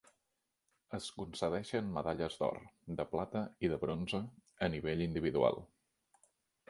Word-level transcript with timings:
Es 0.97 1.09
concedeixen 1.17 1.91
medalles 1.97 2.37
d'or, 2.39 2.57
de 3.01 3.07
plata 3.11 3.43
i 3.67 3.71
de 3.75 3.79
bronze 3.85 4.23
a 4.69 4.71
nivell 4.77 5.05
individual. 5.11 5.61